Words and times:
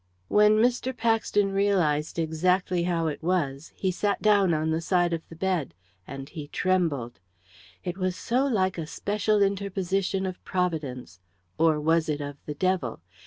When 0.29 0.53
Mr. 0.57 0.97
Paxton 0.97 1.51
realised 1.51 2.17
exactly 2.17 2.85
how 2.85 3.05
it 3.05 3.21
was 3.21 3.71
he 3.75 3.91
sat 3.91 4.19
down 4.19 4.51
on 4.51 4.71
the 4.71 4.81
side 4.81 5.13
of 5.13 5.21
the 5.29 5.35
bed, 5.35 5.75
and 6.07 6.27
he 6.27 6.47
trembled. 6.47 7.19
It 7.83 7.99
was 7.99 8.15
so 8.15 8.47
like 8.47 8.79
a 8.79 8.87
special 8.87 9.43
interposition 9.43 10.25
of 10.25 10.43
Providence 10.43 11.19
or 11.59 11.79
was 11.79 12.09
it 12.09 12.19
of 12.19 12.37
the 12.47 12.55
devil? 12.55 13.01